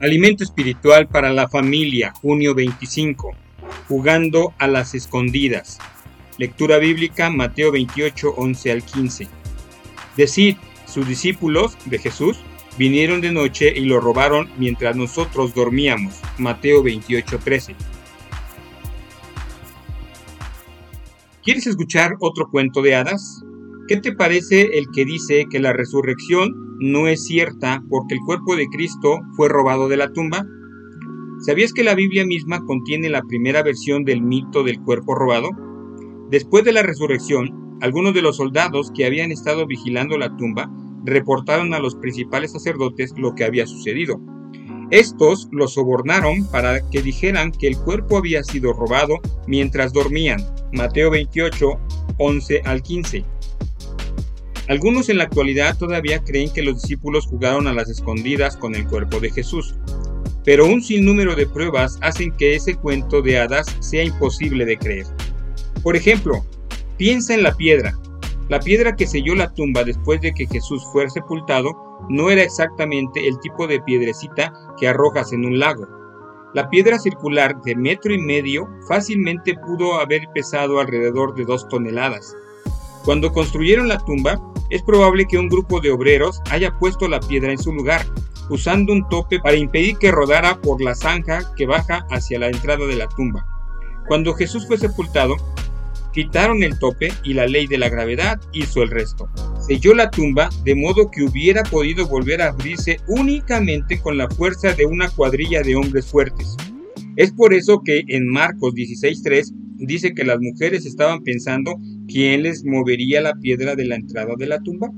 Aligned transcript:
Alimento 0.00 0.44
espiritual 0.44 1.08
para 1.08 1.32
la 1.32 1.48
familia, 1.48 2.12
junio 2.22 2.54
25. 2.54 3.32
Jugando 3.88 4.54
a 4.58 4.68
las 4.68 4.94
escondidas. 4.94 5.78
Lectura 6.36 6.78
bíblica, 6.78 7.30
Mateo 7.30 7.72
28, 7.72 8.34
11 8.36 8.70
al 8.72 8.84
15. 8.84 9.26
Decid, 10.16 10.56
sus 10.86 11.08
discípulos 11.08 11.76
de 11.86 11.98
Jesús 11.98 12.38
vinieron 12.78 13.20
de 13.20 13.32
noche 13.32 13.72
y 13.74 13.86
lo 13.86 13.98
robaron 13.98 14.48
mientras 14.56 14.94
nosotros 14.94 15.52
dormíamos. 15.52 16.20
Mateo 16.38 16.80
28, 16.84 17.40
13. 17.40 17.74
¿Quieres 21.42 21.66
escuchar 21.66 22.12
otro 22.20 22.48
cuento 22.48 22.82
de 22.82 22.94
hadas? 22.94 23.42
¿Qué 23.88 23.96
te 23.96 24.12
parece 24.12 24.78
el 24.78 24.90
que 24.90 25.06
dice 25.06 25.46
que 25.50 25.60
la 25.60 25.72
resurrección 25.72 26.76
no 26.78 27.08
es 27.08 27.24
cierta 27.24 27.82
porque 27.88 28.16
el 28.16 28.20
cuerpo 28.20 28.54
de 28.54 28.66
Cristo 28.66 29.20
fue 29.34 29.48
robado 29.48 29.88
de 29.88 29.96
la 29.96 30.12
tumba? 30.12 30.44
¿Sabías 31.40 31.72
que 31.72 31.84
la 31.84 31.94
Biblia 31.94 32.26
misma 32.26 32.62
contiene 32.66 33.08
la 33.08 33.22
primera 33.22 33.62
versión 33.62 34.04
del 34.04 34.20
mito 34.20 34.62
del 34.62 34.78
cuerpo 34.82 35.14
robado? 35.14 35.48
Después 36.30 36.64
de 36.64 36.72
la 36.72 36.82
resurrección, 36.82 37.78
algunos 37.80 38.12
de 38.12 38.20
los 38.20 38.36
soldados 38.36 38.92
que 38.94 39.06
habían 39.06 39.32
estado 39.32 39.66
vigilando 39.66 40.18
la 40.18 40.36
tumba 40.36 40.70
reportaron 41.06 41.72
a 41.72 41.78
los 41.78 41.94
principales 41.94 42.52
sacerdotes 42.52 43.14
lo 43.16 43.34
que 43.34 43.44
había 43.44 43.66
sucedido. 43.66 44.20
Estos 44.90 45.48
los 45.50 45.72
sobornaron 45.72 46.46
para 46.50 46.86
que 46.90 47.00
dijeran 47.00 47.52
que 47.52 47.68
el 47.68 47.78
cuerpo 47.78 48.18
había 48.18 48.44
sido 48.44 48.74
robado 48.74 49.14
mientras 49.46 49.94
dormían. 49.94 50.42
Mateo 50.74 51.10
28, 51.10 51.66
11 52.18 52.60
al 52.66 52.82
15. 52.82 53.37
Algunos 54.68 55.08
en 55.08 55.16
la 55.16 55.24
actualidad 55.24 55.78
todavía 55.78 56.22
creen 56.22 56.52
que 56.52 56.62
los 56.62 56.82
discípulos 56.82 57.26
jugaron 57.26 57.66
a 57.66 57.72
las 57.72 57.88
escondidas 57.88 58.54
con 58.54 58.74
el 58.74 58.86
cuerpo 58.86 59.18
de 59.18 59.30
Jesús, 59.30 59.74
pero 60.44 60.66
un 60.66 60.82
sinnúmero 60.82 61.34
de 61.34 61.46
pruebas 61.46 61.98
hacen 62.02 62.32
que 62.36 62.54
ese 62.54 62.74
cuento 62.74 63.22
de 63.22 63.38
hadas 63.38 63.74
sea 63.80 64.04
imposible 64.04 64.66
de 64.66 64.76
creer. 64.76 65.06
Por 65.82 65.96
ejemplo, 65.96 66.44
piensa 66.98 67.32
en 67.32 67.44
la 67.44 67.54
piedra. 67.54 67.98
La 68.50 68.60
piedra 68.60 68.94
que 68.94 69.06
selló 69.06 69.34
la 69.34 69.52
tumba 69.54 69.84
después 69.84 70.20
de 70.20 70.34
que 70.34 70.46
Jesús 70.46 70.84
fue 70.92 71.08
sepultado 71.08 71.72
no 72.10 72.28
era 72.28 72.42
exactamente 72.42 73.26
el 73.26 73.40
tipo 73.40 73.66
de 73.66 73.80
piedrecita 73.80 74.52
que 74.78 74.88
arrojas 74.88 75.32
en 75.32 75.46
un 75.46 75.58
lago. 75.58 75.86
La 76.52 76.68
piedra 76.68 76.98
circular 76.98 77.60
de 77.62 77.74
metro 77.74 78.12
y 78.12 78.18
medio 78.18 78.68
fácilmente 78.86 79.54
pudo 79.54 79.94
haber 79.94 80.28
pesado 80.34 80.78
alrededor 80.78 81.34
de 81.34 81.44
dos 81.44 81.66
toneladas. 81.68 82.36
Cuando 83.04 83.32
construyeron 83.32 83.88
la 83.88 83.98
tumba, 83.98 84.38
es 84.70 84.82
probable 84.82 85.26
que 85.26 85.38
un 85.38 85.48
grupo 85.48 85.80
de 85.80 85.90
obreros 85.90 86.40
haya 86.50 86.76
puesto 86.78 87.08
la 87.08 87.20
piedra 87.20 87.50
en 87.50 87.58
su 87.58 87.72
lugar, 87.72 88.04
usando 88.50 88.92
un 88.92 89.08
tope 89.08 89.40
para 89.40 89.56
impedir 89.56 89.96
que 89.98 90.10
rodara 90.10 90.60
por 90.60 90.82
la 90.82 90.94
zanja 90.94 91.40
que 91.56 91.66
baja 91.66 92.06
hacia 92.10 92.38
la 92.38 92.48
entrada 92.48 92.86
de 92.86 92.96
la 92.96 93.08
tumba. 93.08 93.46
Cuando 94.06 94.34
Jesús 94.34 94.66
fue 94.66 94.78
sepultado, 94.78 95.36
quitaron 96.12 96.62
el 96.62 96.78
tope 96.78 97.12
y 97.22 97.34
la 97.34 97.46
ley 97.46 97.66
de 97.66 97.78
la 97.78 97.88
gravedad 97.88 98.40
hizo 98.52 98.82
el 98.82 98.90
resto. 98.90 99.28
Selló 99.60 99.94
la 99.94 100.10
tumba 100.10 100.48
de 100.64 100.74
modo 100.74 101.10
que 101.10 101.22
hubiera 101.22 101.62
podido 101.62 102.06
volver 102.06 102.40
a 102.42 102.48
abrirse 102.48 103.00
únicamente 103.06 104.00
con 104.00 104.16
la 104.16 104.28
fuerza 104.28 104.72
de 104.72 104.86
una 104.86 105.08
cuadrilla 105.10 105.62
de 105.62 105.76
hombres 105.76 106.06
fuertes. 106.06 106.56
Es 107.16 107.32
por 107.32 107.52
eso 107.52 107.82
que 107.84 108.04
en 108.08 108.28
Marcos 108.28 108.74
16.3 108.74 109.52
dice 109.78 110.14
que 110.14 110.24
las 110.24 110.38
mujeres 110.40 110.84
estaban 110.86 111.22
pensando 111.22 111.76
quién 112.06 112.42
les 112.42 112.64
movería 112.64 113.20
la 113.20 113.34
piedra 113.34 113.76
de 113.76 113.86
la 113.86 113.96
entrada 113.96 114.34
de 114.36 114.46
la 114.46 114.58
tumba. 114.60 114.90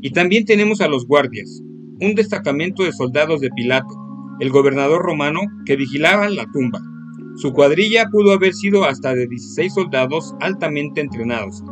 Y 0.00 0.10
también 0.10 0.44
tenemos 0.44 0.80
a 0.80 0.88
los 0.88 1.06
guardias, 1.06 1.62
un 2.00 2.14
destacamento 2.14 2.84
de 2.84 2.92
soldados 2.92 3.40
de 3.40 3.50
Pilato, 3.50 3.94
el 4.40 4.50
gobernador 4.50 5.02
romano 5.02 5.40
que 5.66 5.76
vigilaban 5.76 6.36
la 6.36 6.46
tumba. 6.52 6.80
Su 7.36 7.52
cuadrilla 7.52 8.06
pudo 8.10 8.32
haber 8.32 8.54
sido 8.54 8.84
hasta 8.84 9.14
de 9.14 9.26
16 9.26 9.74
soldados 9.74 10.34
altamente 10.40 11.00
entrenados. 11.00 11.62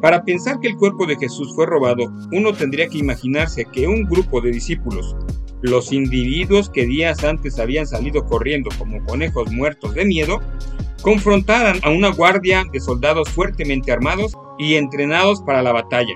Para 0.00 0.24
pensar 0.24 0.60
que 0.60 0.68
el 0.68 0.76
cuerpo 0.76 1.06
de 1.06 1.16
Jesús 1.16 1.52
fue 1.54 1.66
robado, 1.66 2.12
uno 2.32 2.52
tendría 2.52 2.88
que 2.88 2.98
imaginarse 2.98 3.66
que 3.70 3.86
un 3.86 4.04
grupo 4.04 4.40
de 4.40 4.50
discípulos, 4.50 5.14
los 5.62 5.92
individuos 5.92 6.70
que 6.70 6.86
días 6.86 7.22
antes 7.22 7.58
habían 7.58 7.86
salido 7.86 8.24
corriendo 8.24 8.70
como 8.78 9.04
conejos 9.04 9.52
muertos 9.52 9.94
de 9.94 10.06
miedo, 10.06 10.40
confrontaran 11.02 11.78
a 11.82 11.90
una 11.90 12.08
guardia 12.08 12.64
de 12.70 12.80
soldados 12.80 13.28
fuertemente 13.30 13.92
armados 13.92 14.36
y 14.58 14.74
entrenados 14.74 15.40
para 15.42 15.62
la 15.62 15.72
batalla. 15.72 16.14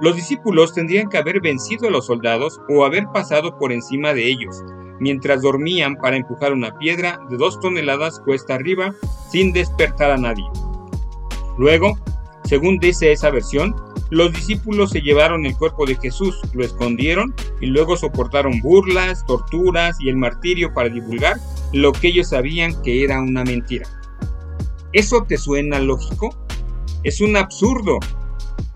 Los 0.00 0.16
discípulos 0.16 0.74
tendrían 0.74 1.08
que 1.08 1.18
haber 1.18 1.40
vencido 1.40 1.88
a 1.88 1.90
los 1.90 2.06
soldados 2.06 2.60
o 2.68 2.84
haber 2.84 3.06
pasado 3.12 3.58
por 3.58 3.72
encima 3.72 4.14
de 4.14 4.28
ellos, 4.28 4.62
mientras 4.98 5.42
dormían 5.42 5.96
para 5.96 6.16
empujar 6.16 6.52
una 6.52 6.76
piedra 6.78 7.20
de 7.28 7.36
dos 7.36 7.60
toneladas 7.60 8.20
cuesta 8.20 8.54
arriba 8.54 8.94
sin 9.30 9.52
despertar 9.52 10.10
a 10.10 10.16
nadie. 10.16 10.44
Luego, 11.58 11.98
según 12.44 12.78
dice 12.78 13.12
esa 13.12 13.30
versión, 13.30 13.74
los 14.10 14.32
discípulos 14.32 14.90
se 14.90 15.02
llevaron 15.02 15.46
el 15.46 15.56
cuerpo 15.56 15.86
de 15.86 15.94
Jesús, 15.94 16.40
lo 16.52 16.64
escondieron 16.64 17.34
y 17.60 17.66
luego 17.66 17.96
soportaron 17.96 18.60
burlas, 18.60 19.24
torturas 19.24 19.96
y 20.00 20.08
el 20.08 20.16
martirio 20.16 20.74
para 20.74 20.88
divulgar 20.88 21.36
lo 21.72 21.92
que 21.92 22.08
ellos 22.08 22.30
sabían 22.30 22.80
que 22.82 23.04
era 23.04 23.20
una 23.20 23.44
mentira. 23.44 23.86
¿Eso 24.92 25.24
te 25.28 25.36
suena 25.36 25.78
lógico? 25.78 26.34
Es 27.04 27.20
un 27.20 27.36
absurdo. 27.36 27.98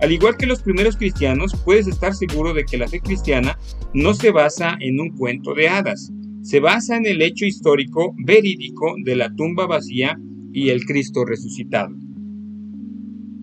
Al 0.01 0.13
igual 0.13 0.37
que 0.37 0.47
los 0.47 0.63
primeros 0.63 0.97
cristianos, 0.97 1.57
puedes 1.65 1.89
estar 1.89 2.15
seguro 2.15 2.55
de 2.55 2.65
que 2.65 2.79
la 2.79 2.87
fe 2.87 3.01
cristiana 3.01 3.59
no 3.93 4.15
se 4.15 4.31
basa 4.31 4.77
en 4.81 5.01
un 5.01 5.17
cuento 5.17 5.55
de 5.55 5.69
hadas, 5.69 6.13
se 6.43 6.61
basa 6.61 6.97
en 6.97 7.07
el 7.07 7.21
hecho 7.21 7.47
histórico 7.47 8.15
verídico 8.19 8.95
de 9.05 9.17
la 9.17 9.35
tumba 9.35 9.67
vacía 9.67 10.17
y 10.53 10.69
el 10.69 10.85
Cristo 10.85 11.25
resucitado. 11.25 11.95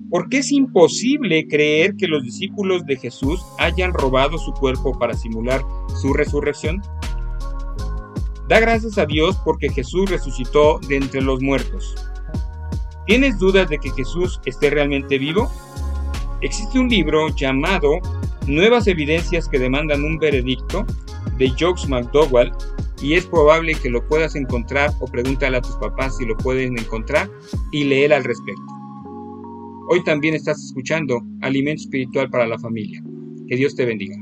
¿Por 0.09 0.29
qué 0.29 0.39
es 0.39 0.51
imposible 0.51 1.47
creer 1.47 1.95
que 1.95 2.07
los 2.07 2.23
discípulos 2.23 2.85
de 2.85 2.97
Jesús 2.97 3.41
hayan 3.59 3.93
robado 3.93 4.38
su 4.38 4.51
cuerpo 4.53 4.97
para 4.97 5.13
simular 5.13 5.61
su 6.01 6.13
resurrección? 6.13 6.81
Da 8.47 8.59
gracias 8.59 8.97
a 8.97 9.05
Dios 9.05 9.38
porque 9.43 9.69
Jesús 9.69 10.09
resucitó 10.09 10.79
de 10.88 10.97
entre 10.97 11.21
los 11.21 11.41
muertos. 11.41 12.10
¿Tienes 13.11 13.39
dudas 13.39 13.67
de 13.67 13.77
que 13.77 13.89
Jesús 13.91 14.39
esté 14.45 14.69
realmente 14.69 15.17
vivo? 15.17 15.51
Existe 16.39 16.79
un 16.79 16.88
libro 16.88 17.27
llamado 17.35 17.99
Nuevas 18.47 18.88
evidencias 18.88 19.49
que 19.49 19.59
demandan 19.59 20.05
un 20.05 20.17
veredicto 20.17 20.85
de 21.38 21.50
Jokes 21.50 21.89
McDowell 21.89 22.53
y 23.01 23.16
es 23.16 23.25
probable 23.25 23.75
que 23.75 23.89
lo 23.89 24.07
puedas 24.07 24.38
encontrar 24.38 24.91
o 25.01 25.07
pregúntale 25.07 25.57
a 25.57 25.61
tus 25.61 25.75
papás 25.75 26.16
si 26.16 26.25
lo 26.25 26.38
pueden 26.38 26.79
encontrar 26.79 27.29
y 27.73 27.83
leer 27.83 28.13
al 28.13 28.23
respecto. 28.23 28.63
Hoy 29.89 30.01
también 30.05 30.33
estás 30.33 30.63
escuchando 30.63 31.21
Alimento 31.41 31.81
Espiritual 31.81 32.29
para 32.29 32.47
la 32.47 32.57
Familia. 32.59 33.03
Que 33.50 33.57
Dios 33.57 33.75
te 33.75 33.83
bendiga. 33.83 34.16